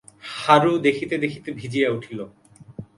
[0.35, 2.19] হারু দেখিতে দেখিতে ভিজিয়া উঠিল!